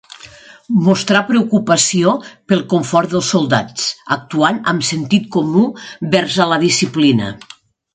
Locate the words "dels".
3.13-3.31